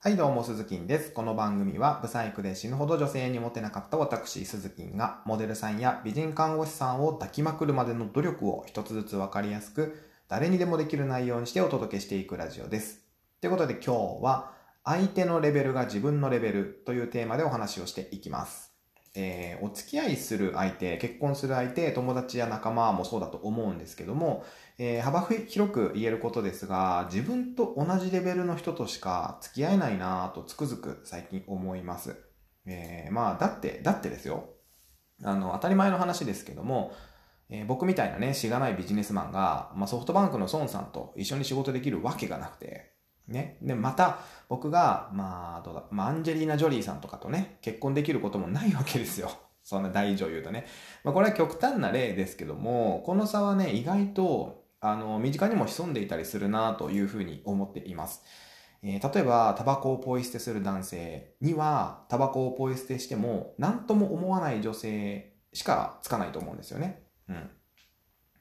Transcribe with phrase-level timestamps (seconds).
[0.00, 1.10] はい、どうも、鈴木です。
[1.10, 13.00] この番組は、ブサイクで死ぬほど女性にモテなかった私、鈴木が、モデルさんや美人看護師さんを抱きまくるまでの努力を一つずつわかりやすく、誰にでもできる内容にしてお届けしていくラジオです。
[13.40, 14.52] ということで今日は、
[14.84, 18.67] 相手のレベルが自分のレベルというテーマでお話をしていきます。
[19.14, 24.44] えーお付き合いする相手、結婚する相手、友達や仲間もそうだと思うんですけども、
[24.78, 32.16] えー幅広く言えることですが、自分と同じレベルの人としか付き合えないなぁとつくづく最近思います。
[32.66, 34.50] えーまあ、だって、だってですよ。
[35.24, 36.92] あの、当たり前の話ですけども、
[37.50, 42.97] えー僕みたいなね、しがないビジネスマンが、まあ、ソフトバンクの孫さんと一緒に仕事できるわけがなくて、
[43.28, 43.58] ね。
[43.62, 49.30] で、また、僕が、まあ、どうだ、まあ、アンジェリーナ・ジョリーさんとかとね、結婚できることもないわけですよ。
[49.62, 50.66] そんな大女優とね。
[51.04, 58.22] まあ、これは極端な例ですけども、この差はね、意外と、あの、身近にも潜んでいたりするなというふうに思っています。
[58.82, 67.02] えー例えば、タバコをポイ捨てする男性には、タバコをポイ捨てしても、何とも思わない女性しかつかないと思うんですよね。
[67.28, 67.50] うん。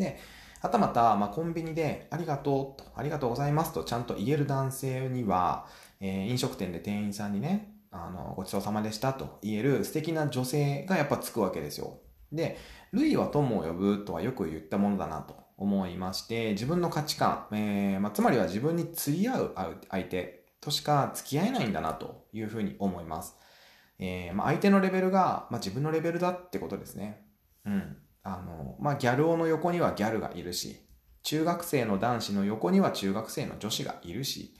[0.00, 0.18] で、
[0.60, 5.66] はたまた、まあ、コンビニで、ありがとうと、ありがとうございますとちゃんと言える男性には、
[6.00, 12.00] えー飲食店で店員さんにね、あの、ごちそうさまでしたと言える素敵な女性がやっぱつくわけですよ。
[12.32, 12.58] で、
[12.92, 19.54] 類は友を呼ぶとはよく言ったものだなと思いまして、自分の価値観、えーまあ、つまりは自分に釣り合う
[19.90, 23.36] 相手としか付き合えないんだなというふうに思います。
[23.98, 27.26] えーまあ、相手のレベルが、まあ、自分のレベルだってことですね。
[27.66, 27.96] うん。
[28.22, 30.80] あの、まあ、ギャル男の横にはギャルがいるし、
[31.22, 34.54] 中学生の男子の横には中学生の女子がいるし、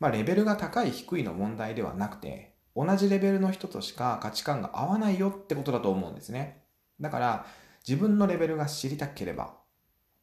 [0.00, 6.64] まあ、レベルが高い低いの問題ではなくて、同じレベルの人としか価値観が合わないよってことだと思うんですね。
[7.00, 7.46] だから、
[7.86, 9.56] 自分のレベルが知りたければ、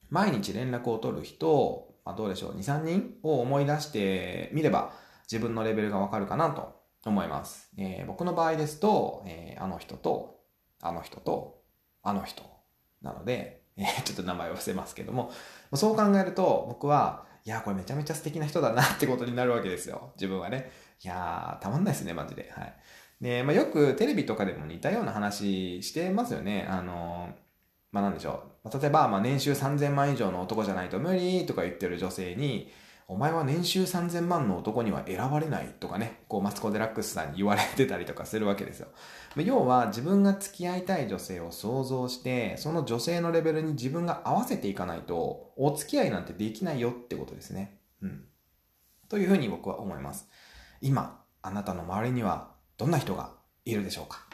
[0.09, 4.94] 毎日連絡を取る人、まあ、どうでしょう、2、3人を思い出してみれば、
[5.31, 7.69] 自分のレベルがわかるかなと思います。
[7.78, 10.42] えー僕の場合ですと、えーあの人と、
[10.81, 11.62] あの人と、
[12.03, 12.44] あの人
[13.01, 15.31] なので、 えーちょっと名前を伏せますけども、
[15.73, 20.12] そう考えると僕は、いや、これめちゃめちゃ素敵な人だなってことになるわけですよ。
[20.16, 20.72] 自分はね。
[21.03, 22.51] いやー、たまんないですね、マジで。
[22.56, 22.75] はい。
[23.19, 26.67] で、まあ、よくテレビとかでも似たような話してますよね。
[26.69, 27.34] あのー
[27.91, 28.79] まあ、なんでしょう。
[28.79, 32.72] 例えば、まあ、年収3000万以上の男じゃないと無理とか言ってる女性に、
[33.11, 38.88] お前は年収3000万の男には選ばれないとかね、こうマツコ・デラックスさんに言われてたりとかするわけですよ。
[39.35, 47.81] 要は自分が付き合いたい女性を想像して、その女性のレベルに自分が合わせていかないと、お付き合いなんてできないよってことですね。
[48.01, 48.23] うん。
[49.09, 50.29] というふうに僕は思います。
[50.79, 53.33] 今、あなたの周りにはどんな人が
[53.66, 54.25] いるでしょうか？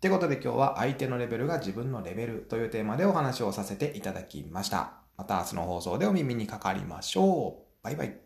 [0.00, 4.92] ということで今日は相手のレベルが自分のレベルというテーマでお話をさせていただきました。
[5.16, 7.63] また明日の放送でお耳にかかりましょう。
[7.84, 8.23] バイバイ。